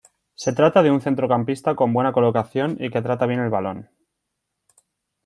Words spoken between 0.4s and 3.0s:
trata de un centrocampista con buena colocación y